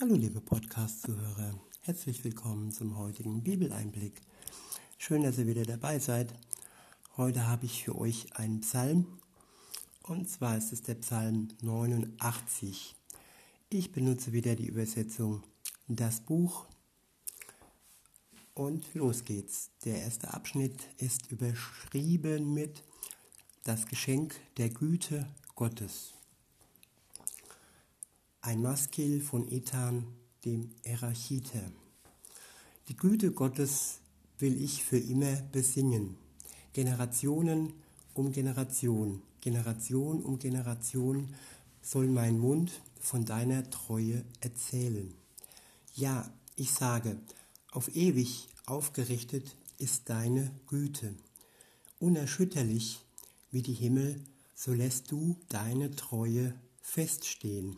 Hallo 0.00 0.14
liebe 0.14 0.40
Podcast-Zuhörer, 0.40 1.58
herzlich 1.80 2.22
willkommen 2.22 2.70
zum 2.70 2.96
heutigen 2.98 3.42
Bibeleinblick. 3.42 4.20
Schön, 4.96 5.24
dass 5.24 5.38
ihr 5.38 5.48
wieder 5.48 5.64
dabei 5.64 5.98
seid. 5.98 6.32
Heute 7.16 7.48
habe 7.48 7.66
ich 7.66 7.82
für 7.82 7.98
euch 7.98 8.36
einen 8.36 8.60
Psalm 8.60 9.18
und 10.04 10.30
zwar 10.30 10.56
ist 10.56 10.72
es 10.72 10.82
der 10.82 10.94
Psalm 10.94 11.48
89. 11.62 12.94
Ich 13.70 13.90
benutze 13.90 14.32
wieder 14.32 14.54
die 14.54 14.68
Übersetzung 14.68 15.42
Das 15.88 16.20
Buch 16.20 16.66
und 18.54 18.94
los 18.94 19.24
geht's. 19.24 19.72
Der 19.84 20.00
erste 20.00 20.32
Abschnitt 20.32 20.80
ist 20.98 21.32
überschrieben 21.32 22.54
mit 22.54 22.84
Das 23.64 23.86
Geschenk 23.86 24.36
der 24.58 24.68
Güte 24.68 25.26
Gottes. 25.56 26.17
Ein 28.40 28.62
Maskil 28.62 29.20
von 29.20 29.48
Ethan, 29.48 30.06
dem 30.44 30.70
Erachite. 30.84 31.72
Die 32.86 32.96
Güte 32.96 33.32
Gottes 33.32 33.98
will 34.38 34.62
ich 34.62 34.84
für 34.84 34.96
immer 34.96 35.42
besingen. 35.50 36.16
Generationen 36.72 37.72
um 38.14 38.30
Generation, 38.30 39.22
Generation 39.40 40.22
um 40.22 40.38
Generation 40.38 41.34
soll 41.82 42.06
mein 42.06 42.38
Mund 42.38 42.80
von 43.00 43.24
deiner 43.24 43.68
Treue 43.70 44.24
erzählen. 44.40 45.12
Ja, 45.94 46.32
ich 46.54 46.70
sage, 46.70 47.18
auf 47.72 47.94
ewig 47.96 48.46
aufgerichtet 48.66 49.56
ist 49.78 50.08
deine 50.08 50.52
Güte. 50.68 51.12
Unerschütterlich 51.98 53.04
wie 53.50 53.62
die 53.62 53.74
Himmel, 53.74 54.22
so 54.54 54.72
lässt 54.72 55.10
du 55.10 55.36
deine 55.48 55.90
Treue 55.96 56.54
feststehen. 56.80 57.76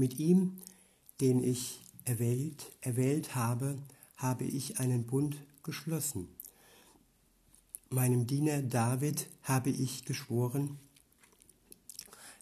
Mit 0.00 0.18
ihm, 0.18 0.56
den 1.20 1.44
ich 1.44 1.78
erwählt, 2.06 2.72
erwählt 2.80 3.34
habe, 3.34 3.76
habe 4.16 4.44
ich 4.44 4.80
einen 4.80 5.04
Bund 5.04 5.36
geschlossen. 5.62 6.26
Meinem 7.90 8.26
Diener 8.26 8.62
David 8.62 9.28
habe 9.42 9.68
ich 9.68 10.06
geschworen, 10.06 10.78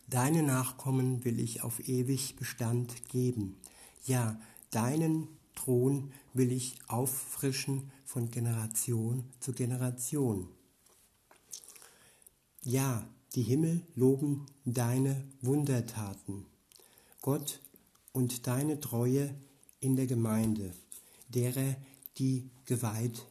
Deine 0.06 0.44
Nachkommen 0.44 1.24
will 1.24 1.40
ich 1.40 1.64
auf 1.64 1.80
ewig 1.88 2.36
Bestand 2.36 3.08
geben. 3.08 3.56
Ja, 4.04 4.40
deinen 4.70 5.26
Thron 5.56 6.12
will 6.34 6.52
ich 6.52 6.76
auffrischen 6.86 7.90
von 8.04 8.30
Generation 8.30 9.24
zu 9.40 9.52
Generation. 9.52 10.48
Ja, 12.62 13.04
die 13.34 13.42
Himmel 13.42 13.82
loben 13.96 14.46
deine 14.64 15.24
Wundertaten. 15.42 16.46
Gott 17.28 17.60
und 18.12 18.46
deine 18.46 18.80
Treue 18.80 19.34
in 19.80 19.96
der 19.96 20.06
Gemeinde, 20.06 20.72
derer, 21.28 21.76
die 22.16 22.48
geweiht, 22.64 23.26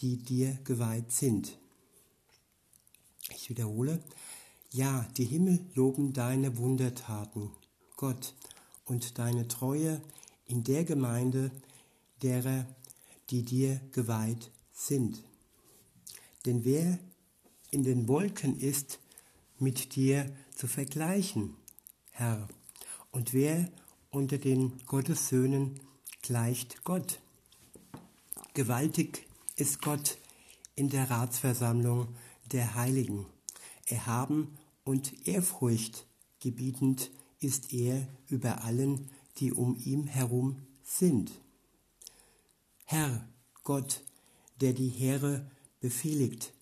die 0.00 0.16
dir 0.16 0.58
geweiht 0.64 1.12
sind. 1.12 1.56
Ich 3.30 3.48
wiederhole, 3.48 4.02
ja, 4.72 5.06
die 5.16 5.24
Himmel 5.24 5.64
loben 5.76 6.12
deine 6.12 6.58
Wundertaten, 6.58 7.52
Gott, 7.96 8.34
und 8.86 9.20
deine 9.20 9.46
Treue 9.46 10.02
in 10.46 10.64
der 10.64 10.82
Gemeinde, 10.82 11.52
derer, 12.24 12.66
die 13.30 13.44
dir 13.44 13.80
geweiht 13.92 14.50
sind. 14.72 15.22
Denn 16.44 16.64
wer 16.64 16.98
in 17.70 17.84
den 17.84 18.08
Wolken 18.08 18.58
ist, 18.58 18.98
mit 19.60 19.94
dir 19.94 20.28
zu 20.56 20.66
vergleichen, 20.66 21.54
Herr, 22.10 22.48
und 23.18 23.34
wer 23.34 23.68
unter 24.10 24.38
den 24.38 24.78
Gottessöhnen 24.86 25.80
gleicht 26.22 26.84
Gott? 26.84 27.18
Gewaltig 28.54 29.26
ist 29.56 29.82
Gott 29.82 30.18
in 30.76 30.88
der 30.88 31.10
Ratsversammlung 31.10 32.14
der 32.52 32.76
Heiligen. 32.76 33.26
Erhaben 33.86 34.56
und 34.84 35.26
Ehrfurcht 35.26 36.06
gebietend 36.38 37.10
ist 37.40 37.72
er 37.72 38.06
über 38.28 38.62
allen, 38.62 39.10
die 39.38 39.52
um 39.52 39.74
ihn 39.74 40.06
herum 40.06 40.62
sind. 40.84 41.32
Herr 42.84 43.28
Gott, 43.64 44.04
der 44.60 44.74
die 44.74 44.90
Heere 44.90 45.50
befehligt, 45.80 46.52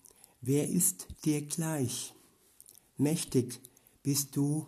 wer 0.41 0.67
ist 0.67 1.05
dir 1.23 1.45
gleich? 1.45 2.15
Mächtig 2.97 3.59
bist 4.01 4.35
du 4.35 4.65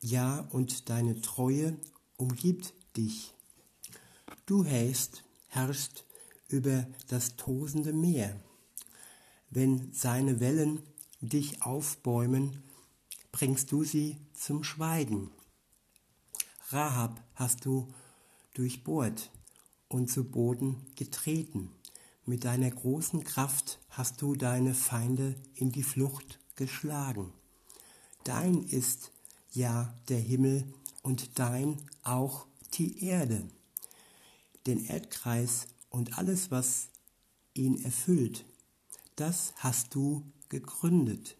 ja, 0.00 0.48
und 0.50 0.88
deine 0.88 1.20
Treue 1.20 1.76
umgibt 2.16 2.74
dich. 2.96 3.34
Du 4.46 4.64
herrschst, 4.64 5.22
herrschst 5.48 6.04
über 6.48 6.86
das 7.08 7.36
tosende 7.36 7.92
Meer. 7.92 8.40
Wenn 9.50 9.92
seine 9.92 10.40
Wellen 10.40 10.82
dich 11.20 11.62
aufbäumen, 11.62 12.62
bringst 13.32 13.72
du 13.72 13.84
sie 13.84 14.16
zum 14.32 14.64
Schweigen. 14.64 15.30
Rahab 16.70 17.22
hast 17.34 17.64
du 17.64 17.92
durchbohrt 18.54 19.30
und 19.88 20.10
zu 20.10 20.24
Boden 20.24 20.86
getreten. 20.96 21.70
Mit 22.26 22.44
deiner 22.44 22.70
großen 22.70 23.24
Kraft 23.24 23.80
hast 23.90 24.22
du 24.22 24.34
deine 24.34 24.74
Feinde 24.74 25.34
in 25.54 25.72
die 25.72 25.82
Flucht 25.82 26.38
geschlagen. 26.54 27.32
Dein 28.24 28.62
ist 28.62 29.10
ja 29.52 29.94
der 30.08 30.20
Himmel 30.20 30.72
und 31.02 31.38
dein 31.38 31.76
auch 32.02 32.46
die 32.74 33.04
Erde, 33.04 33.48
den 34.66 34.84
Erdkreis 34.84 35.66
und 35.88 36.18
alles, 36.18 36.50
was 36.50 36.88
ihn 37.54 37.82
erfüllt, 37.82 38.44
das 39.16 39.52
hast 39.56 39.94
du 39.94 40.24
gegründet. 40.48 41.36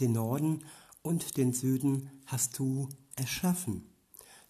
Den 0.00 0.12
Norden 0.12 0.64
und 1.02 1.36
den 1.36 1.52
Süden 1.52 2.10
hast 2.26 2.58
du 2.58 2.88
erschaffen. 3.16 3.86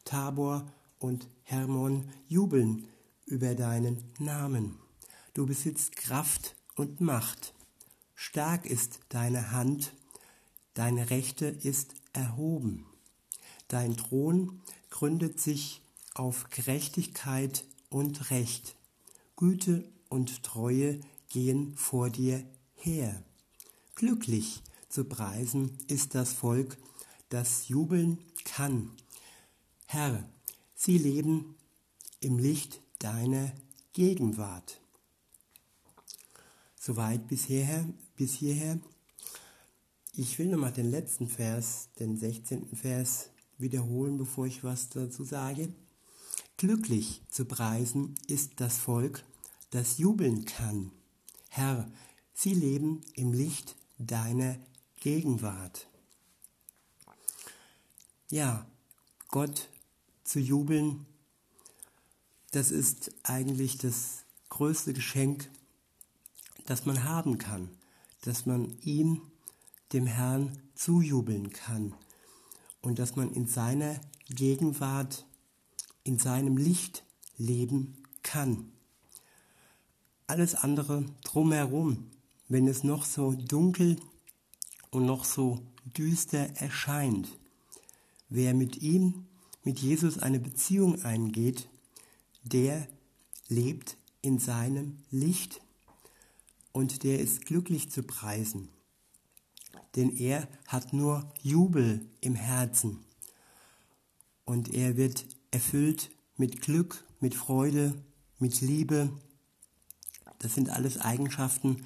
Tabor 0.05 0.73
und 0.99 1.29
Hermon 1.43 2.09
jubeln 2.29 2.87
über 3.27 3.55
deinen 3.55 4.05
Namen. 4.19 4.79
Du 5.35 5.47
besitzt 5.47 5.97
Kraft 5.97 6.57
und 6.75 7.01
Macht. 7.01 7.55
Stark 8.15 8.67
ist 8.67 9.01
deine 9.09 9.53
Hand, 9.53 9.93
deine 10.75 11.11
Rechte 11.11 11.47
ist 11.47 11.95
erhoben. 12.13 12.87
Dein 13.69 13.97
Thron 13.97 14.61
gründet 14.91 15.41
sich 15.41 15.81
auf 16.15 16.51
Gerechtigkeit 16.51 17.65
und 17.89 18.31
Recht. 18.31 18.77
Güte 19.37 19.85
und 20.09 20.43
Treue 20.43 21.01
gehen 21.29 21.77
vor 21.77 22.11
dir 22.11 22.45
her. 22.75 23.23
Glücklich 23.95 24.63
zu 24.89 25.05
preisen 25.05 25.79
ist 25.87 26.15
das 26.15 26.33
Volk, 26.33 26.77
das 27.29 27.69
jubeln 27.69 28.19
kann. 28.45 28.91
Herr, 29.87 30.29
sie 30.75 30.99
leben 30.99 31.55
im 32.21 32.39
Licht 32.39 32.81
deiner 32.99 33.53
Gegenwart. 33.93 34.81
Soweit 36.79 37.29
bis 37.29 37.45
hierher, 37.45 37.87
bis 38.17 38.35
hierher 38.35 38.79
ich 40.15 40.39
will 40.39 40.49
nochmal 40.49 40.73
den 40.73 40.91
letzten 40.91 41.29
Vers, 41.29 41.89
den 41.99 42.17
16. 42.17 42.77
Vers, 42.77 43.31
wiederholen, 43.59 44.19
bevor 44.19 44.47
ich 44.47 44.65
was 44.65 44.89
dazu 44.89 45.25
sage. 45.25 45.73
Glücklich 46.57 47.23
zu 47.31 47.45
preisen 47.45 48.15
ist 48.27 48.61
das 48.61 48.79
Volk, 48.79 49.25
das 49.71 49.99
jubeln 49.99 50.45
kann. 50.45 50.91
Herr, 51.49 51.91
sie 52.35 52.55
leben 52.55 53.01
im 53.15 53.33
Licht 53.33 53.77
deiner 53.99 54.59
Gegenwart. 55.01 55.87
Ja, 58.29 58.67
Gott 59.29 59.69
zu 60.25 60.39
jubeln, 60.39 61.07
das 62.51 62.71
ist 62.71 63.13
eigentlich 63.23 63.79
das 63.79 64.25
größte 64.49 64.93
Geschenk, 64.93 65.51
das 66.67 66.85
man 66.85 67.05
haben 67.05 67.39
kann, 67.39 67.71
dass 68.23 68.47
man 68.47 68.77
ihm 68.83 69.23
dem 69.93 70.07
Herrn 70.07 70.59
zujubeln 70.75 71.51
kann 71.51 71.95
und 72.81 72.99
dass 72.99 73.17
man 73.17 73.33
in 73.33 73.47
seiner 73.47 74.01
Gegenwart, 74.29 75.27
in 76.05 76.19
seinem 76.19 76.57
Licht 76.57 77.05
leben 77.37 77.97
kann. 78.23 78.73
Alles 80.27 80.55
andere 80.55 81.05
drumherum, 81.25 82.11
wenn 82.49 82.69
es 82.69 82.85
noch 82.85 83.05
so 83.05 83.33
dunkel 83.33 83.97
und 84.91 85.07
noch 85.07 85.25
so 85.25 85.61
düster 85.85 86.57
erscheint, 86.57 87.29
wer 88.29 88.55
mit 88.55 88.83
ihm, 88.83 89.27
mit 89.65 89.81
Jesus 89.81 90.19
eine 90.19 90.39
Beziehung 90.39 91.03
eingeht, 91.03 91.69
der 92.45 92.87
lebt 93.49 93.97
in 94.23 94.39
seinem 94.39 94.99
Licht 95.11 95.61
und 96.73 97.03
der 97.03 97.19
ist 97.19 97.45
glücklich 97.45 97.91
zu 97.91 98.03
preisen 98.03 98.69
denn 99.97 100.17
er 100.17 100.49
hat 100.67 100.93
nur 100.93 101.33
Jubel 101.43 102.07
im 102.21 102.35
Herzen. 102.35 103.05
und 104.51 104.75
er 104.75 104.97
wird 104.97 105.27
erfüllt 105.53 106.11
mit 106.37 106.61
Glück, 106.61 107.05
mit 107.21 107.37
Freude, 107.37 107.95
mit 108.41 108.61
Liebe. 108.61 109.11
Das 110.41 110.57
sind 110.57 110.71
alles 110.71 110.99
Eigenschaften, 110.99 111.85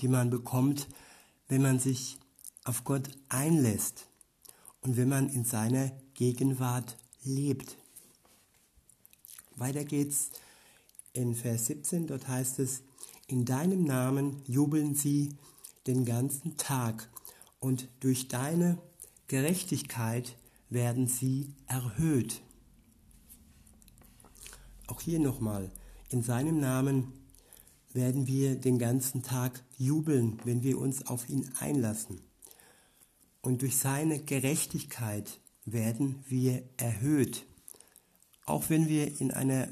die 0.00 0.08
man 0.08 0.28
bekommt, 0.28 0.88
wenn 1.46 1.62
man 1.62 1.78
sich 1.78 2.18
auf 2.64 2.82
Gott 2.82 3.10
einlässt 3.28 4.08
und 4.80 4.96
wenn 4.96 5.08
man 5.08 5.28
in 5.28 5.44
seiner 5.44 5.92
Gegenwart 6.14 6.96
lebt. 7.22 7.76
Weiter 9.54 9.84
geht's 9.84 10.30
in 11.12 11.36
Vers 11.36 11.66
17, 11.66 12.08
dort 12.08 12.26
heißt 12.26 12.58
es, 12.58 12.82
in 13.28 13.44
deinem 13.44 13.84
Namen 13.84 14.42
jubeln 14.46 14.96
sie 14.96 15.36
den 15.86 16.04
ganzen 16.04 16.56
Tag 16.56 17.08
und 17.60 17.88
durch 18.00 18.28
deine 18.28 18.78
Gerechtigkeit 19.28 20.36
werden 20.68 21.06
sie 21.06 21.54
erhöht. 21.66 22.42
Auch 24.86 25.00
hier 25.00 25.20
nochmal, 25.20 25.70
in 26.08 26.22
seinem 26.22 26.58
Namen 26.58 27.12
werden 27.92 28.26
wir 28.26 28.56
den 28.56 28.78
ganzen 28.78 29.22
Tag 29.22 29.62
jubeln, 29.76 30.40
wenn 30.44 30.62
wir 30.62 30.78
uns 30.78 31.06
auf 31.06 31.28
ihn 31.28 31.48
einlassen. 31.60 32.20
Und 33.42 33.62
durch 33.62 33.78
seine 33.78 34.18
Gerechtigkeit 34.20 35.40
werden 35.64 36.24
wir 36.28 36.62
erhöht. 36.76 37.44
Auch 38.46 38.68
wenn 38.68 38.88
wir 38.88 39.20
in 39.20 39.30
einer 39.30 39.68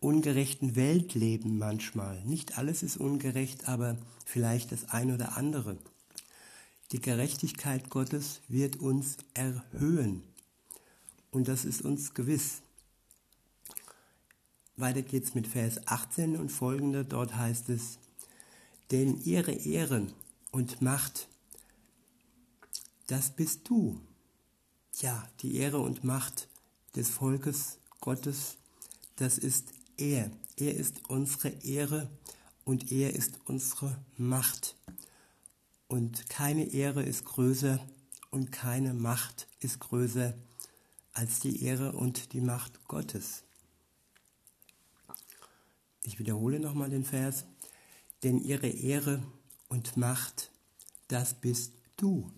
ungerechten 0.00 0.76
Welt 0.76 1.14
leben 1.14 1.58
manchmal. 1.58 2.24
Nicht 2.24 2.58
alles 2.58 2.82
ist 2.82 2.96
ungerecht, 2.96 3.68
aber 3.68 3.96
vielleicht 4.24 4.72
das 4.72 4.88
ein 4.90 5.12
oder 5.12 5.36
andere. 5.36 5.78
Die 6.92 7.00
Gerechtigkeit 7.00 7.90
Gottes 7.90 8.40
wird 8.48 8.76
uns 8.76 9.16
erhöhen. 9.34 10.22
Und 11.30 11.48
das 11.48 11.64
ist 11.64 11.82
uns 11.82 12.14
gewiss. 12.14 12.62
Weiter 14.76 15.02
geht's 15.02 15.34
mit 15.34 15.46
Vers 15.46 15.86
18 15.86 16.36
und 16.36 16.50
folgende. 16.50 17.04
Dort 17.04 17.34
heißt 17.36 17.68
es, 17.70 17.98
denn 18.90 19.20
ihre 19.22 19.52
Ehre 19.52 20.06
und 20.50 20.82
Macht 20.82 21.28
das 23.12 23.28
bist 23.28 23.68
du. 23.68 24.00
Ja, 25.00 25.28
die 25.40 25.56
Ehre 25.56 25.80
und 25.80 26.02
Macht 26.02 26.48
des 26.96 27.10
Volkes 27.10 27.76
Gottes, 28.00 28.56
das 29.16 29.36
ist 29.36 29.74
er. 29.98 30.30
Er 30.56 30.74
ist 30.74 31.10
unsere 31.10 31.48
Ehre 31.62 32.08
und 32.64 32.90
er 32.90 33.14
ist 33.14 33.38
unsere 33.44 33.98
Macht. 34.16 34.76
Und 35.92 36.30
keine 36.30 36.72
Ehre 36.72 37.02
ist 37.02 37.26
größer 37.26 37.78
und 38.30 38.50
keine 38.50 38.94
Macht 38.94 39.46
ist 39.60 39.78
größer 39.78 40.32
als 41.12 41.40
die 41.40 41.64
Ehre 41.64 41.92
und 41.92 42.32
die 42.32 42.40
Macht 42.40 42.88
Gottes. 42.88 43.42
Ich 46.02 46.18
wiederhole 46.18 46.60
nochmal 46.60 46.88
den 46.88 47.04
Vers. 47.04 47.44
Denn 48.22 48.42
ihre 48.42 48.68
Ehre 48.68 49.22
und 49.68 49.98
Macht, 49.98 50.50
das 51.08 51.34
bist 51.34 51.74
du. 51.98 52.32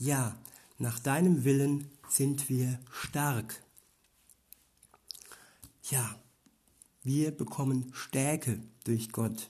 Ja, 0.00 0.36
nach 0.78 0.98
deinem 0.98 1.44
Willen 1.44 1.88
sind 2.08 2.48
wir 2.48 2.80
stark. 2.90 3.62
Ja, 5.90 6.18
wir 7.04 7.30
bekommen 7.30 7.92
Stärke 7.94 8.58
durch 8.82 9.12
Gott. 9.12 9.48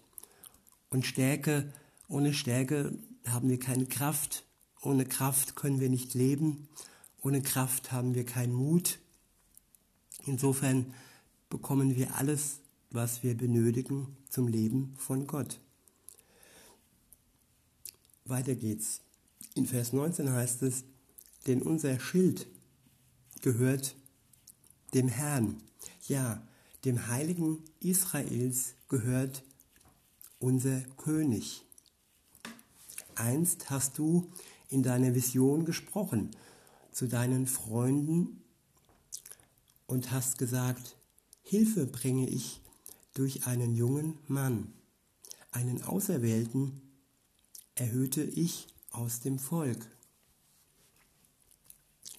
Und 0.91 1.07
Stärke, 1.07 1.73
ohne 2.07 2.35
Stärke 2.35 2.93
haben 3.27 3.49
wir 3.49 3.59
keine 3.59 3.87
Kraft. 3.87 4.45
Ohne 4.83 5.05
Kraft 5.05 5.57
können 5.57 5.81
wir 5.81 5.89
nicht 5.89 6.15
leben. 6.15 6.69
Ohne 7.23 7.43
Kraft 7.43 7.93
haben 7.93 8.15
wir 8.15 8.25
keinen 8.25 8.55
Mut. 8.55 8.99
Insofern 10.27 10.95
bekommen 11.49 11.97
wir 11.97 12.17
alles, 12.17 12.61
was 12.91 13.23
wir 13.23 13.37
benötigen 13.37 14.17
zum 14.29 14.49
Leben 14.49 14.95
von 14.97 15.27
Gott. 15.27 15.61
Weiter 18.25 18.55
geht's. 18.55 19.01
In 19.55 19.67
Vers 19.67 19.93
19 19.93 20.33
heißt 20.33 20.63
es, 20.63 20.85
denn 21.47 21.63
unser 21.63 21.99
Schild 22.01 22.47
gehört 23.41 23.95
dem 24.95 25.09
Herrn. 25.09 25.63
Ja, 26.09 26.47
dem 26.85 27.09
Heiligen 27.09 27.59
Israels 27.81 28.75
gehört 28.89 29.43
unser 30.39 30.81
König. 30.97 31.66
Einst 33.17 33.71
hast 33.71 33.99
du 33.99 34.31
in 34.69 34.83
deiner 34.83 35.15
Vision 35.15 35.65
gesprochen 35.65 36.31
zu 36.93 37.07
deinen 37.07 37.47
Freunden 37.47 38.43
und 39.87 40.11
hast 40.11 40.39
gesagt, 40.39 40.97
Hilfe 41.43 41.87
bringe 41.87 42.29
ich 42.29 42.61
durch 43.15 43.47
einen 43.47 43.75
jungen 43.75 44.19
Mann, 44.27 44.73
einen 45.53 45.83
Auserwählten 45.83 46.83
erhöhte 47.75 48.23
ich 48.23 48.67
aus 48.91 49.21
dem 49.21 49.39
Volk. 49.39 49.87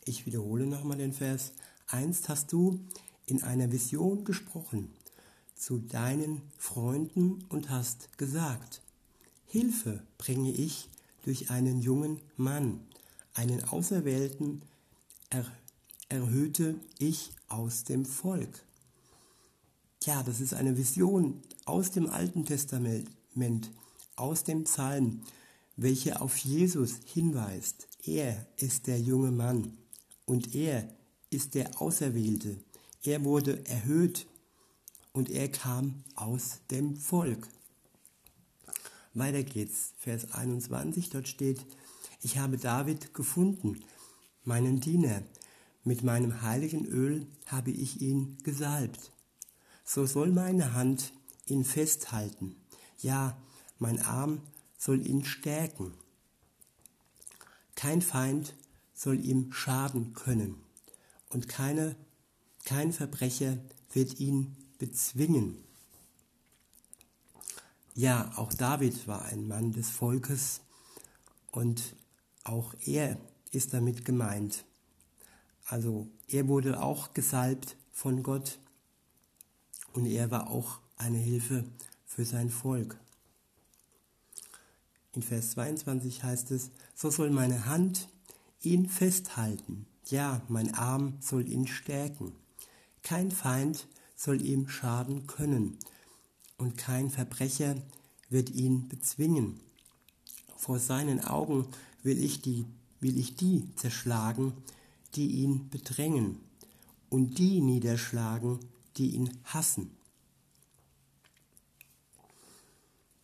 Ich 0.05 0.25
wiederhole 0.25 0.65
nochmal 0.65 0.97
den 0.97 1.13
Vers. 1.13 1.51
Einst 1.87 2.29
hast 2.29 2.53
du 2.53 2.79
in 3.25 3.43
einer 3.43 3.71
Vision 3.71 4.23
gesprochen 4.23 4.91
zu 5.55 5.79
deinen 5.79 6.41
Freunden 6.57 7.43
und 7.49 7.69
hast 7.69 8.17
gesagt, 8.17 8.81
Hilfe 9.47 10.03
bringe 10.17 10.51
ich 10.51 10.89
durch 11.23 11.49
einen 11.49 11.81
jungen 11.81 12.21
Mann, 12.35 12.79
einen 13.33 13.63
Auserwählten 13.63 14.61
er, 15.29 15.45
erhöhte 16.09 16.75
ich 16.99 17.31
aus 17.47 17.83
dem 17.83 18.05
Volk. 18.05 18.63
Ja, 20.03 20.23
das 20.23 20.39
ist 20.39 20.53
eine 20.53 20.77
Vision 20.77 21.41
aus 21.65 21.91
dem 21.91 22.09
Alten 22.09 22.45
Testament, 22.45 23.09
aus 24.15 24.43
dem 24.43 24.63
Psalm 24.63 25.21
welche 25.77 26.19
auf 26.19 26.35
Jesus 26.37 26.99
hinweist. 27.05 27.87
Er 28.03 28.45
ist 28.57 28.87
der 28.87 28.99
junge 28.99 29.31
Mann 29.31 29.77
und 30.25 30.55
er 30.55 30.89
ist 31.29 31.53
der 31.53 31.81
Auserwählte. 31.81 32.57
Er 33.03 33.23
wurde 33.23 33.65
erhöht 33.67 34.27
und 35.13 35.29
er 35.29 35.49
kam 35.49 36.03
aus 36.15 36.59
dem 36.71 36.97
Volk. 36.97 37.47
Weiter 39.17 39.43
geht's, 39.43 39.93
Vers 39.97 40.33
21, 40.33 41.09
dort 41.09 41.27
steht, 41.27 41.65
ich 42.21 42.37
habe 42.37 42.57
David 42.57 43.13
gefunden, 43.13 43.83
meinen 44.43 44.79
Diener, 44.79 45.23
mit 45.83 46.03
meinem 46.03 46.41
heiligen 46.41 46.85
Öl 46.85 47.25
habe 47.45 47.71
ich 47.71 48.01
ihn 48.01 48.37
gesalbt. 48.43 49.11
So 49.85 50.05
soll 50.05 50.31
meine 50.31 50.73
Hand 50.73 51.13
ihn 51.45 51.63
festhalten, 51.63 52.55
ja, 52.99 53.37
mein 53.79 54.01
Arm 54.01 54.41
soll 54.77 55.05
ihn 55.05 55.23
stärken. 55.23 55.93
Kein 57.75 58.01
Feind 58.01 58.53
soll 58.93 59.23
ihm 59.23 59.53
schaden 59.53 60.13
können 60.13 60.55
und 61.29 61.47
keine, 61.47 61.95
kein 62.65 62.91
Verbrecher 62.91 63.57
wird 63.93 64.19
ihn 64.19 64.55
bezwingen. 64.79 65.66
Ja, 67.97 68.31
auch 68.35 68.53
David 68.53 69.07
war 69.07 69.25
ein 69.25 69.47
Mann 69.47 69.71
des 69.71 69.89
Volkes 69.89 70.61
und 71.51 71.95
auch 72.43 72.75
er 72.85 73.17
ist 73.51 73.73
damit 73.73 74.05
gemeint. 74.05 74.65
Also 75.65 76.07
er 76.27 76.47
wurde 76.47 76.79
auch 76.79 77.15
gesalbt 77.15 77.75
von 77.91 78.21
Gott 78.21 78.59
und 79.93 80.05
er 80.05 80.29
war 80.29 80.51
auch 80.51 80.79
eine 80.97 81.17
Hilfe 81.17 81.63
für 82.05 82.23
sein 82.23 82.51
Volk. 82.51 82.99
In 85.13 85.23
Vers 85.23 85.53
22 85.53 86.21
heißt 86.21 86.51
es, 86.51 86.69
so 86.93 87.09
soll 87.09 87.31
meine 87.31 87.65
Hand 87.65 88.09
ihn 88.61 88.87
festhalten, 88.87 89.87
ja, 90.05 90.43
mein 90.49 90.75
Arm 90.75 91.17
soll 91.19 91.47
ihn 91.47 91.65
stärken. 91.65 92.35
Kein 93.01 93.31
Feind 93.31 93.87
soll 94.15 94.43
ihm 94.43 94.69
schaden 94.69 95.25
können 95.25 95.79
und 96.57 96.77
kein 96.77 97.09
Verbrecher 97.09 97.75
wird 98.29 98.49
ihn 98.49 98.87
bezwingen. 98.87 99.59
Vor 100.55 100.79
seinen 100.79 101.23
Augen 101.23 101.67
will 102.03 102.23
ich 102.23 102.41
die, 102.41 102.65
will 102.99 103.17
ich 103.17 103.35
die 103.35 103.73
zerschlagen, 103.75 104.53
die 105.15 105.27
ihn 105.27 105.69
bedrängen 105.69 106.39
und 107.09 107.37
die 107.37 107.61
niederschlagen, 107.61 108.59
die 108.97 109.11
ihn 109.11 109.37
hassen. 109.45 109.91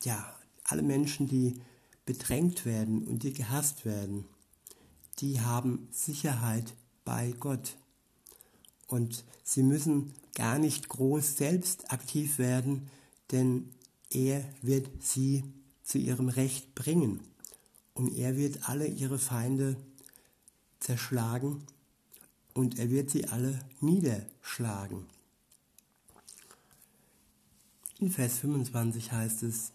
Ja, 0.03 0.35
alle 0.63 0.83
Menschen, 0.83 1.27
die 1.27 1.61
bedrängt 2.05 2.65
werden 2.65 3.03
und 3.07 3.23
die 3.23 3.33
gehasst 3.33 3.85
werden, 3.85 4.25
die 5.19 5.39
haben 5.41 5.87
Sicherheit 5.91 6.73
bei 7.05 7.33
Gott. 7.39 7.77
Und 8.87 9.23
sie 9.43 9.63
müssen 9.63 10.13
gar 10.35 10.59
nicht 10.59 10.89
groß 10.89 11.37
selbst 11.37 11.91
aktiv 11.91 12.37
werden, 12.37 12.89
denn 13.33 13.69
er 14.09 14.45
wird 14.61 14.87
sie 15.03 15.43
zu 15.83 15.97
ihrem 15.97 16.29
Recht 16.29 16.73
bringen. 16.75 17.19
Und 17.93 18.17
er 18.17 18.37
wird 18.37 18.69
alle 18.69 18.87
ihre 18.87 19.19
Feinde 19.19 19.75
zerschlagen 20.79 21.63
und 22.53 22.79
er 22.79 22.89
wird 22.89 23.09
sie 23.09 23.27
alle 23.27 23.59
niederschlagen. 23.81 25.05
In 27.99 28.09
Vers 28.09 28.39
25 28.39 29.11
heißt 29.11 29.43
es, 29.43 29.73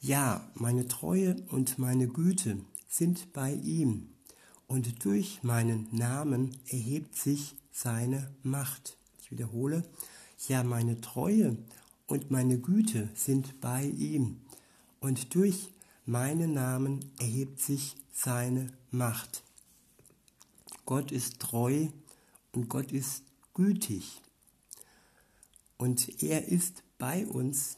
ja, 0.00 0.48
meine 0.54 0.86
Treue 0.86 1.36
und 1.48 1.78
meine 1.78 2.06
Güte 2.06 2.58
sind 2.88 3.32
bei 3.32 3.52
ihm, 3.52 4.10
und 4.68 5.04
durch 5.04 5.42
meinen 5.42 5.88
Namen 5.92 6.56
erhebt 6.68 7.16
sich 7.16 7.56
seine 7.72 8.30
Macht. 8.42 8.98
Ich 9.20 9.30
wiederhole, 9.30 9.82
ja, 10.46 10.62
meine 10.62 11.00
Treue 11.00 11.56
und 12.08 12.30
meine 12.30 12.58
Güte 12.58 13.08
sind 13.14 13.60
bei 13.60 13.84
ihm, 13.84 14.40
und 14.98 15.34
durch 15.36 15.72
meinen 16.06 16.54
Namen 16.54 17.12
erhebt 17.20 17.60
sich 17.60 17.94
seine 18.12 18.72
Macht. 18.90 19.44
Gott 20.86 21.12
ist 21.12 21.38
treu 21.38 21.88
und 22.52 22.68
Gott 22.68 22.90
ist 22.90 23.22
gütig. 23.54 24.22
Und 25.76 26.22
er 26.22 26.48
ist 26.48 26.82
bei 26.96 27.26
uns 27.26 27.76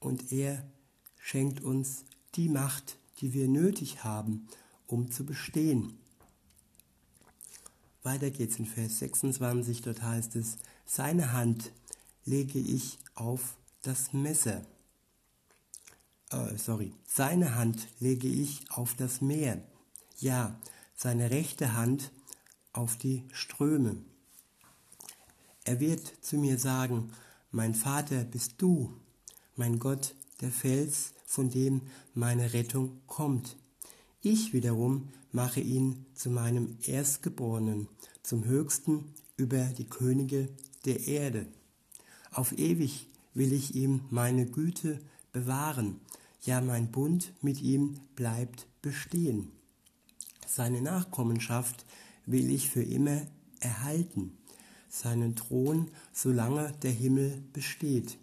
und 0.00 0.32
er 0.32 0.68
schenkt 1.18 1.62
uns 1.62 2.04
die 2.34 2.48
Macht, 2.48 2.98
die 3.20 3.32
wir 3.32 3.48
nötig 3.48 4.04
haben, 4.04 4.48
um 4.88 5.10
zu 5.10 5.24
bestehen. 5.24 5.98
Weiter 8.02 8.30
geht's 8.30 8.58
in 8.58 8.66
Vers 8.66 8.98
26, 8.98 9.80
dort 9.82 10.02
heißt 10.02 10.34
es, 10.34 10.56
seine 10.84 11.32
Hand 11.32 11.70
lege 12.24 12.58
ich 12.58 12.98
auf 13.14 13.56
das 13.82 14.12
Messer. 14.12 14.62
Äh, 16.30 16.56
sorry, 16.56 16.92
seine 17.06 17.54
Hand 17.54 17.88
lege 18.00 18.28
ich 18.28 18.70
auf 18.70 18.94
das 18.94 19.20
Meer. 19.20 19.62
Ja, 20.18 20.58
seine 20.94 21.30
rechte 21.30 21.74
Hand 21.74 22.12
auf 22.72 22.96
die 22.96 23.24
Ströme. 23.32 23.96
Er 25.64 25.80
wird 25.80 26.12
zu 26.24 26.36
mir 26.36 26.58
sagen, 26.58 27.12
mein 27.50 27.74
Vater 27.74 28.24
bist 28.24 28.54
du, 28.58 28.92
mein 29.56 29.78
Gott, 29.78 30.14
der 30.40 30.50
Fels, 30.50 31.12
von 31.26 31.50
dem 31.50 31.82
meine 32.14 32.52
Rettung 32.52 33.00
kommt. 33.06 33.56
Ich 34.20 34.52
wiederum 34.52 35.08
mache 35.32 35.60
ihn 35.60 36.06
zu 36.14 36.30
meinem 36.30 36.78
Erstgeborenen, 36.86 37.88
zum 38.22 38.44
Höchsten 38.44 39.14
über 39.36 39.64
die 39.64 39.88
Könige 39.88 40.48
der 40.84 41.06
Erde. 41.06 41.46
Auf 42.32 42.56
ewig 42.58 43.08
will 43.34 43.52
ich 43.52 43.74
ihm 43.74 44.00
meine 44.10 44.46
Güte 44.46 44.98
bewahren, 45.32 46.00
ja 46.42 46.62
mein 46.62 46.90
Bund 46.90 47.32
mit 47.42 47.60
ihm 47.60 48.00
bleibt 48.16 48.66
bestehen. 48.80 49.52
Seine 50.46 50.80
Nachkommenschaft 50.80 51.84
will 52.24 52.50
ich 52.50 52.70
für 52.70 52.82
immer 52.82 53.20
erhalten, 53.60 54.38
seinen 54.88 55.36
Thron, 55.36 55.90
solange 56.12 56.72
der 56.82 56.90
Himmel 56.90 57.42
besteht. 57.52 58.18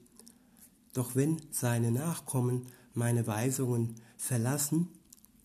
Doch 0.93 1.15
wenn 1.15 1.37
seine 1.51 1.91
Nachkommen 1.91 2.65
meine 2.95 3.27
Weisungen 3.27 3.95
verlassen 4.17 4.87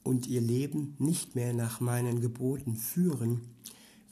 und 0.03 0.27
ihr 0.27 0.41
Leben 0.41 0.97
nicht 0.99 1.35
mehr 1.35 1.53
nach 1.53 1.81
meinen 1.81 2.23
Geboten 2.23 2.77
führen, 2.77 3.43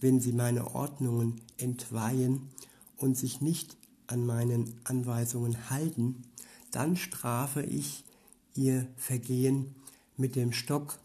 wenn 0.00 0.20
sie 0.20 0.32
meine 0.32 0.74
Ordnungen 0.74 1.40
entweihen 1.56 2.50
und 2.98 3.16
sich 3.16 3.40
nicht 3.40 3.76
an 4.12 4.24
meinen 4.24 4.80
Anweisungen 4.84 5.70
halten, 5.70 6.22
dann 6.70 6.96
strafe 6.96 7.62
ich 7.62 8.04
ihr 8.54 8.86
Vergehen 8.96 9.74
mit 10.16 10.36
dem 10.36 10.52
Stock 10.52 10.98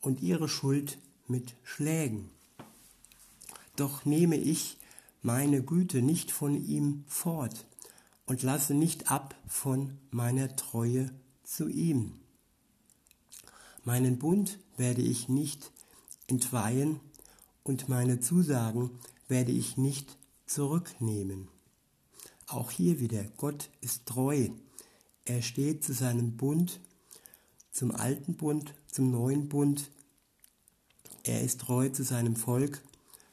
und 0.00 0.22
ihre 0.22 0.48
Schuld 0.48 0.98
mit 1.28 1.54
Schlägen. 1.62 2.30
Doch 3.76 4.04
nehme 4.04 4.36
ich 4.36 4.78
meine 5.22 5.62
Güte 5.62 6.02
nicht 6.02 6.30
von 6.30 6.54
ihm 6.54 7.04
fort 7.06 7.66
und 8.24 8.42
lasse 8.42 8.74
nicht 8.74 9.10
ab 9.10 9.34
von 9.46 9.98
meiner 10.10 10.56
Treue 10.56 11.10
zu 11.44 11.68
ihm. 11.68 12.14
Meinen 13.84 14.18
Bund 14.18 14.58
werde 14.76 15.02
ich 15.02 15.28
nicht 15.28 15.70
entweihen 16.26 17.00
und 17.62 17.88
meine 17.88 18.20
Zusagen 18.20 18.90
werde 19.28 19.52
ich 19.52 19.76
nicht 19.76 20.16
zurücknehmen. 20.46 21.48
Auch 22.46 22.70
hier 22.70 23.00
wieder, 23.00 23.24
Gott 23.36 23.70
ist 23.80 24.06
treu. 24.06 24.48
Er 25.24 25.42
steht 25.42 25.82
zu 25.82 25.92
seinem 25.92 26.36
Bund, 26.36 26.80
zum 27.72 27.90
alten 27.90 28.36
Bund, 28.36 28.72
zum 28.86 29.10
neuen 29.10 29.48
Bund. 29.48 29.90
Er 31.24 31.42
ist 31.42 31.60
treu 31.60 31.88
zu 31.88 32.04
seinem 32.04 32.36
Volk, 32.36 32.82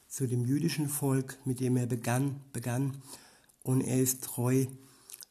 zu 0.08 0.26
dem 0.26 0.44
jüdischen 0.44 0.88
Volk, 0.88 1.38
mit 1.44 1.60
dem 1.60 1.76
er 1.76 1.86
begann, 1.86 2.40
begann. 2.52 3.00
Und 3.62 3.82
er 3.82 4.00
ist 4.00 4.24
treu 4.24 4.66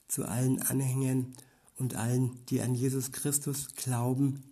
zu 0.07 0.25
allen 0.25 0.61
Anhängern 0.61 1.33
und 1.77 1.95
allen, 1.95 2.39
die 2.45 2.61
an 2.61 2.75
Jesus 2.75 3.11
Christus 3.11 3.75
glauben. 3.75 4.43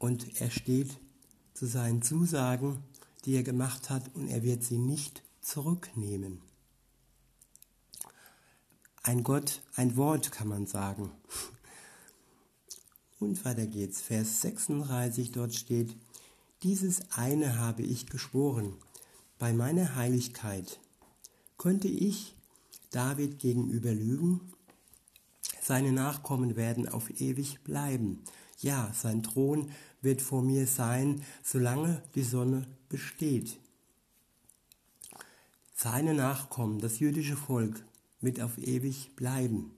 Und 0.00 0.40
er 0.40 0.50
steht 0.50 0.98
zu 1.54 1.66
seinen 1.66 2.02
Zusagen, 2.02 2.82
die 3.24 3.36
er 3.36 3.44
gemacht 3.44 3.90
hat, 3.90 4.12
und 4.16 4.26
er 4.26 4.42
wird 4.42 4.64
sie 4.64 4.78
nicht 4.78 5.22
zurücknehmen. 5.40 6.40
Ein 9.04 9.24
Gott, 9.24 9.62
ein 9.74 9.96
Wort 9.96 10.30
kann 10.30 10.46
man 10.46 10.66
sagen. 10.68 11.10
Und 13.18 13.44
weiter 13.44 13.66
geht's. 13.66 14.00
Vers 14.00 14.42
36 14.42 15.32
dort 15.32 15.54
steht, 15.54 15.96
dieses 16.62 17.10
eine 17.10 17.58
habe 17.58 17.82
ich 17.82 18.06
geschworen, 18.06 18.74
bei 19.40 19.52
meiner 19.52 19.96
Heiligkeit. 19.96 20.78
Könnte 21.58 21.88
ich 21.88 22.36
David 22.92 23.40
gegenüber 23.40 23.92
lügen? 23.92 24.40
Seine 25.60 25.90
Nachkommen 25.90 26.54
werden 26.54 26.88
auf 26.88 27.10
ewig 27.20 27.64
bleiben. 27.64 28.22
Ja, 28.60 28.92
sein 28.94 29.24
Thron 29.24 29.72
wird 30.00 30.22
vor 30.22 30.42
mir 30.42 30.68
sein, 30.68 31.24
solange 31.42 32.04
die 32.14 32.22
Sonne 32.22 32.68
besteht. 32.88 33.58
Seine 35.74 36.14
Nachkommen, 36.14 36.78
das 36.78 37.00
jüdische 37.00 37.36
Volk, 37.36 37.84
wird 38.22 38.40
auf 38.40 38.56
ewig 38.56 39.14
bleiben. 39.14 39.72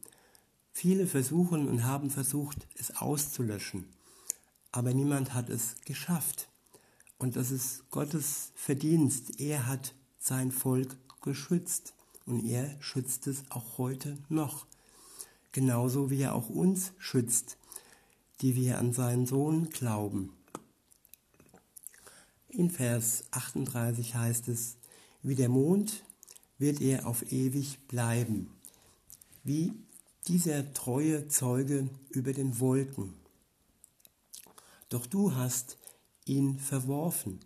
Viele 0.72 1.06
versuchen 1.06 1.66
und 1.66 1.84
haben 1.84 2.10
versucht, 2.10 2.66
es 2.78 2.96
auszulöschen, 2.96 3.86
aber 4.70 4.94
niemand 4.94 5.34
hat 5.34 5.50
es 5.50 5.76
geschafft. 5.84 6.48
Und 7.18 7.36
das 7.36 7.50
ist 7.50 7.90
Gottes 7.90 8.52
Verdienst. 8.54 9.40
Er 9.40 9.66
hat 9.66 9.94
sein 10.18 10.52
Volk 10.52 10.96
geschützt 11.22 11.94
und 12.26 12.44
er 12.44 12.76
schützt 12.80 13.26
es 13.26 13.44
auch 13.50 13.78
heute 13.78 14.18
noch. 14.28 14.66
Genauso 15.52 16.10
wie 16.10 16.22
er 16.22 16.34
auch 16.34 16.48
uns 16.50 16.92
schützt, 16.98 17.56
die 18.40 18.56
wir 18.56 18.78
an 18.78 18.92
seinen 18.92 19.26
Sohn 19.26 19.70
glauben. 19.70 20.32
In 22.48 22.70
Vers 22.70 23.24
38 23.30 24.14
heißt 24.14 24.48
es, 24.48 24.76
wie 25.22 25.34
der 25.34 25.48
Mond 25.48 26.04
wird 26.58 26.80
er 26.80 27.06
auf 27.06 27.30
ewig 27.32 27.78
bleiben, 27.88 28.50
wie 29.42 29.72
dieser 30.26 30.72
treue 30.72 31.28
Zeuge 31.28 31.88
über 32.10 32.32
den 32.32 32.58
Wolken. 32.60 33.14
Doch 34.88 35.06
du 35.06 35.34
hast 35.34 35.76
ihn 36.24 36.58
verworfen 36.58 37.40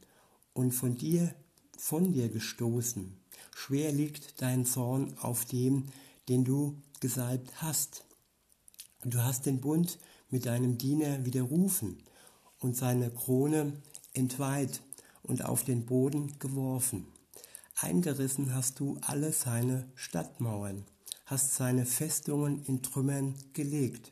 und 0.53 0.73
von 0.73 0.97
dir, 0.97 1.35
von 1.77 2.13
dir 2.13 2.29
gestoßen. 2.29 3.17
Schwer 3.55 3.93
liegt 3.93 4.41
dein 4.41 4.65
Zorn 4.67 5.17
auf 5.19 5.45
dem, 5.45 5.87
den 6.29 6.45
du 6.45 6.81
gesalbt 7.01 7.63
hast. 7.63 8.05
Du 9.05 9.23
hast 9.23 9.47
den 9.47 9.61
Bund 9.61 9.99
mit 10.31 10.47
deinem 10.47 10.79
Diener 10.79 11.25
widerrufen 11.25 11.99
und 12.61 12.77
seine 12.77 13.11
Krone 13.11 13.73
entweiht 14.13 14.83
und 15.23 15.45
auf 15.45 15.65
den 15.65 15.87
Boden 15.87 16.39
geworfen. 16.39 17.07
Eingerissen 17.81 18.57
hast 18.57 18.81
du 18.81 18.99
alle 19.03 19.33
seine 19.33 19.89
Stadtmauern, 19.95 20.85
hast 21.27 21.55
seine 21.55 21.87
Festungen 21.87 22.65
in 22.65 22.83
Trümmern 22.83 23.37
gelegt. 23.53 24.11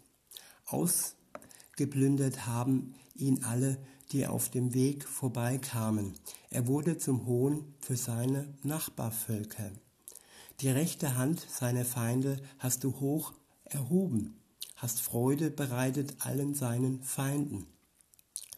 Ausgeplündert 0.66 2.46
haben 2.46 2.94
ihn 3.16 3.42
alle, 3.42 3.76
die 4.12 4.28
auf 4.28 4.50
dem 4.50 4.73
Weg 4.73 5.08
vorbeikamen. 5.08 6.14
Er 6.49 6.68
wurde 6.68 6.99
zum 6.99 7.26
Hohn 7.26 7.75
für 7.80 7.96
seine 7.96 8.54
Nachbarvölker. 8.62 9.73
Die 10.61 10.68
rechte 10.68 11.16
Hand 11.16 11.40
seiner 11.40 11.85
Feinde 11.85 12.40
hast 12.61 12.85
du 12.85 13.00
hoch 13.00 13.32
erhoben, 13.64 14.37
hast 14.76 15.00
Freude 15.00 15.50
bereitet 15.50 16.14
allen 16.20 16.54
seinen 16.54 17.02
Feinden. 17.02 17.66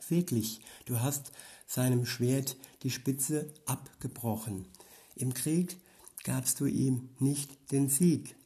Wirklich, 0.07 0.61
du 0.85 1.01
hast 1.01 1.33
seinem 1.67 2.05
Schwert 2.05 2.59
die 2.83 2.91
Spitze 2.91 3.55
abgebrochen. 3.65 4.69
Im 5.19 5.35
Krieg 5.35 5.77
gabst 6.23 6.61
du 6.61 6.67
ihm 6.67 7.09
nicht 7.19 7.73
den 7.73 7.89
Sieg. 7.89 8.37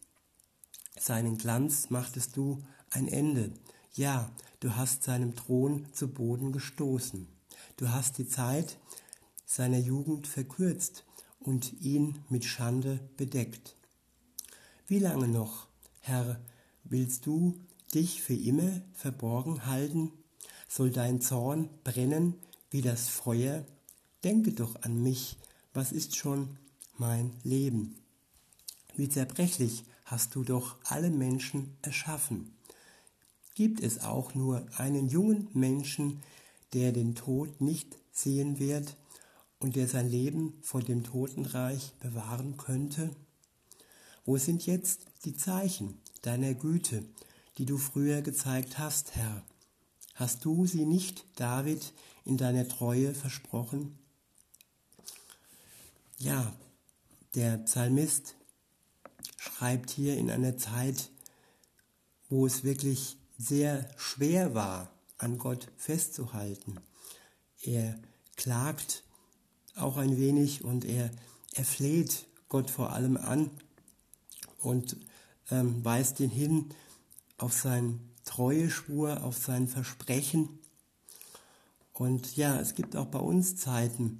Seinen 0.99 1.37
Glanz 1.37 1.91
machtest 1.91 2.37
du 2.37 2.62
ein 2.91 3.09
Ende. 3.09 3.52
Ja, 3.93 4.31
du 4.61 4.75
hast 4.75 5.02
seinem 5.02 5.37
Thron 5.37 5.87
zu 5.93 6.09
Boden 6.09 6.52
gestoßen. 6.52 7.29
Du 7.76 7.91
hast 7.91 8.17
die 8.17 8.26
Zeit 8.26 8.79
seiner 9.45 9.79
Jugend 9.79 10.26
verkürzt 10.26 11.05
und 11.41 11.75
ihn 11.83 12.25
mit 12.31 12.47
Schande 12.47 13.00
bedeckt. 13.19 13.76
Wie 14.87 14.99
lange 14.99 15.29
noch, 15.29 15.67
Herr, 16.00 16.41
willst 16.85 17.26
du 17.26 17.61
dich 17.93 18.23
für 18.23 18.35
immer 18.35 18.81
verborgen 18.95 19.67
halten? 19.67 20.11
Soll 20.69 20.91
dein 20.91 21.21
Zorn 21.21 21.69
brennen 21.85 22.35
wie 22.71 22.81
das 22.81 23.09
Feuer? 23.09 23.67
Denke 24.25 24.52
doch 24.52 24.81
an 24.83 25.02
mich, 25.02 25.37
was 25.75 25.93
ist 25.93 26.17
schon 26.17 26.57
mein 27.02 27.32
Leben? 27.42 27.97
Wie 28.94 29.09
zerbrechlich 29.09 29.82
hast 30.04 30.37
du 30.37 30.44
doch 30.44 30.76
alle 30.85 31.11
Menschen 31.11 31.76
erschaffen. 31.82 32.56
Gibt 33.56 33.80
es 33.80 34.04
auch 34.04 34.37
nur 34.37 34.64
einen 34.76 35.09
jungen 35.09 35.49
Menschen, 35.52 36.23
der 36.75 36.92
den 36.92 37.16
Tod 37.16 37.61
nicht 37.61 37.99
sehen 38.12 38.61
wird 38.61 38.97
und 39.59 39.75
der 39.75 39.88
sein 39.88 40.09
Leben 40.09 40.54
vor 40.62 40.80
dem 40.80 41.02
Totenreich 41.02 41.92
bewahren 41.99 42.56
könnte? 42.56 43.11
Wo 44.25 44.37
sind 44.37 44.64
jetzt 44.64 45.00
die 45.25 45.35
Zeichen 45.35 46.00
deiner 46.23 46.54
Güte, 46.54 47.04
die 47.59 47.66
du 47.66 47.78
früher 47.78 48.23
gezeigt 48.23 48.78
hast, 48.78 49.16
Herr? 49.16 49.42
Hast 50.14 50.44
du 50.44 50.66
sie 50.66 50.85
nicht 50.85 51.26
David 51.35 51.92
in 52.25 52.37
deiner 52.37 52.68
Treue 52.68 53.12
versprochen? 53.12 53.99
Ja, 56.18 56.54
der 57.35 57.59
Psalmist 57.59 58.35
schreibt 59.37 59.91
hier 59.91 60.17
in 60.17 60.31
einer 60.31 60.57
Zeit, 60.57 61.11
wo 62.29 62.47
es 62.47 62.65
wirklich 62.65 63.17
sehr 63.39 63.89
schwer 63.97 64.55
war, 64.55 64.91
an 65.19 65.39
Gott 65.39 65.69
festzuhalten. 65.77 66.79
Er 67.62 67.99
klagt 68.37 69.05
auch 69.77 69.97
ein 69.97 70.17
wenig 70.17 70.65
und 70.65 70.85
er, 70.85 71.11
er 71.55 71.65
fleht 71.65 72.27
Gott 72.49 72.71
vor 72.71 72.93
allem 72.93 73.17
an 73.17 73.51
und 74.59 74.97
ähm, 75.51 75.85
weist 75.85 76.21
ihn 76.21 76.31
hin 76.31 76.71
auf 77.39 77.53
sein 77.53 78.01
Treueschwur, 78.25 79.23
auf 79.23 79.37
sein 79.37 79.69
Versprechen. 79.69 80.59
Und 81.93 82.37
ja, 82.37 82.59
es 82.61 82.75
gibt 82.75 82.97
auch 82.97 83.07
bei 83.07 83.19
uns 83.19 83.57
Zeiten, 83.57 84.19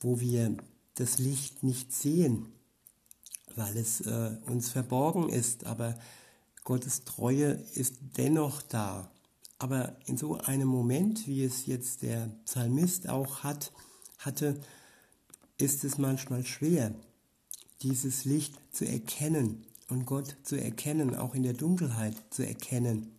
wo 0.00 0.20
wir 0.20 0.56
das 0.98 1.18
Licht 1.18 1.62
nicht 1.62 1.92
sehen, 1.92 2.52
weil 3.54 3.76
es 3.76 4.00
äh, 4.00 4.36
uns 4.46 4.70
verborgen 4.70 5.28
ist, 5.28 5.64
aber 5.64 5.98
Gottes 6.64 7.04
Treue 7.04 7.52
ist 7.74 7.96
dennoch 8.16 8.62
da. 8.62 9.10
Aber 9.58 9.96
in 10.06 10.16
so 10.16 10.38
einem 10.38 10.68
Moment, 10.68 11.26
wie 11.26 11.42
es 11.44 11.66
jetzt 11.66 12.02
der 12.02 12.30
Psalmist 12.44 13.08
auch 13.08 13.42
hat, 13.42 13.72
hatte, 14.18 14.60
ist 15.56 15.84
es 15.84 15.98
manchmal 15.98 16.44
schwer, 16.44 16.94
dieses 17.82 18.24
Licht 18.24 18.54
zu 18.72 18.86
erkennen 18.86 19.66
und 19.88 20.04
Gott 20.06 20.36
zu 20.42 20.60
erkennen, 20.60 21.16
auch 21.16 21.34
in 21.34 21.42
der 21.42 21.54
Dunkelheit 21.54 22.16
zu 22.30 22.46
erkennen. 22.46 23.16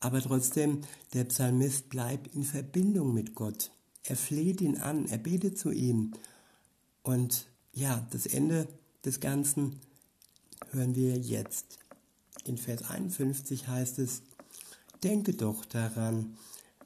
Aber 0.00 0.20
trotzdem, 0.20 0.82
der 1.14 1.24
Psalmist 1.24 1.88
bleibt 1.88 2.34
in 2.34 2.44
Verbindung 2.44 3.14
mit 3.14 3.34
Gott. 3.34 3.70
Er 4.04 4.16
fleht 4.16 4.60
ihn 4.60 4.78
an, 4.78 5.06
er 5.06 5.18
betet 5.18 5.58
zu 5.58 5.70
ihm. 5.70 6.12
Und 7.02 7.46
ja, 7.72 8.06
das 8.10 8.26
Ende 8.26 8.68
des 9.04 9.20
Ganzen 9.20 9.80
hören 10.70 10.94
wir 10.94 11.16
jetzt. 11.16 11.78
In 12.44 12.58
Vers 12.58 12.82
51 12.82 13.68
heißt 13.68 13.98
es, 13.98 14.22
Denke 15.02 15.34
doch 15.34 15.64
daran, 15.64 16.36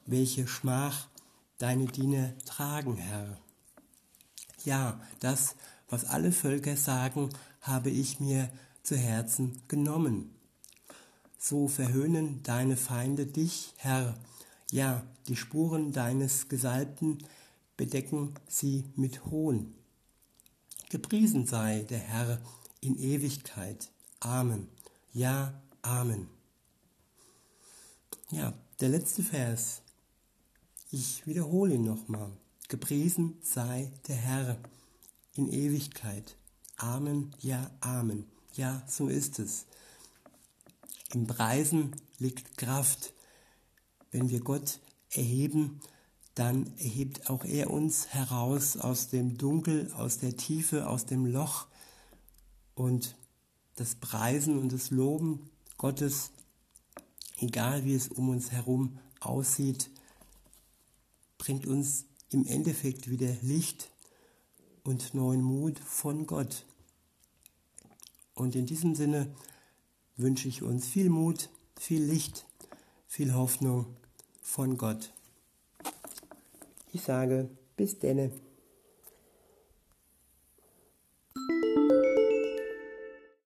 welche 0.05 0.47
Schmach 0.47 1.07
deine 1.59 1.85
Diener 1.85 2.33
tragen, 2.45 2.97
Herr. 2.97 3.37
Ja, 4.65 4.99
das, 5.19 5.55
was 5.89 6.05
alle 6.05 6.31
Völker 6.31 6.77
sagen, 6.77 7.29
habe 7.61 7.89
ich 7.89 8.19
mir 8.19 8.49
zu 8.81 8.95
Herzen 8.95 9.61
genommen. 9.67 10.33
So 11.37 11.67
verhöhnen 11.67 12.41
deine 12.43 12.75
Feinde 12.75 13.25
dich, 13.25 13.73
Herr. 13.77 14.17
Ja, 14.71 15.05
die 15.27 15.35
Spuren 15.35 15.91
deines 15.91 16.49
Gesalbten 16.49 17.19
bedecken 17.77 18.33
sie 18.47 18.83
mit 18.95 19.25
Hohn. 19.25 19.73
Gepriesen 20.89 21.45
sei 21.45 21.85
der 21.89 21.99
Herr 21.99 22.41
in 22.81 22.97
Ewigkeit. 22.97 23.89
Amen. 24.19 24.67
Ja, 25.13 25.61
Amen. 25.81 26.27
Ja, 28.29 28.53
der 28.81 28.89
letzte 28.89 29.23
Vers. 29.23 29.81
Ich 30.91 31.25
wiederhole 31.25 31.75
ihn 31.75 31.83
nochmal. 31.83 32.31
Gepriesen 32.67 33.37
sei 33.41 33.91
der 34.07 34.15
Herr 34.17 34.57
in 35.35 35.51
Ewigkeit. 35.51 36.35
Amen, 36.75 37.33
ja, 37.39 37.71
Amen. 37.79 38.25
Ja, 38.53 38.83
so 38.87 39.07
ist 39.07 39.39
es. 39.39 39.65
Im 41.13 41.25
Preisen 41.25 41.95
liegt 42.19 42.57
Kraft. 42.57 43.13
Wenn 44.11 44.29
wir 44.29 44.39
Gott 44.39 44.79
erheben, 45.11 45.79
dann 46.35 46.67
erhebt 46.77 47.29
auch 47.29 47.43
er 47.45 47.71
uns 47.71 48.07
heraus 48.07 48.77
aus 48.77 49.09
dem 49.09 49.37
Dunkel, 49.37 49.91
aus 49.93 50.19
der 50.19 50.37
Tiefe, 50.37 50.87
aus 50.87 51.05
dem 51.05 51.25
Loch. 51.25 51.67
Und 52.75 53.15
das 53.75 53.95
Preisen 53.95 54.57
und 54.59 54.71
das 54.71 54.91
Loben 54.91 55.49
Gottes 55.77 56.31
egal 57.39 57.85
wie 57.85 57.95
es 57.95 58.07
um 58.07 58.29
uns 58.29 58.51
herum 58.51 58.97
aussieht, 59.19 59.89
bringt 61.37 61.65
uns 61.65 62.05
im 62.29 62.45
Endeffekt 62.45 63.09
wieder 63.09 63.31
Licht 63.41 63.89
und 64.83 65.13
neuen 65.13 65.41
Mut 65.41 65.79
von 65.79 66.25
Gott. 66.25 66.65
Und 68.33 68.55
in 68.55 68.65
diesem 68.65 68.95
Sinne 68.95 69.33
wünsche 70.15 70.47
ich 70.47 70.63
uns 70.63 70.87
viel 70.87 71.09
Mut, 71.09 71.49
viel 71.79 72.03
Licht, 72.03 72.45
viel 73.07 73.33
Hoffnung 73.33 73.87
von 74.41 74.77
Gott. 74.77 75.11
Ich 76.93 77.01
sage 77.01 77.49
bis 77.75 77.97
denne. 77.99 78.31